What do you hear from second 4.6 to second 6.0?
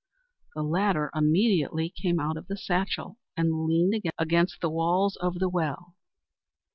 walls of the well.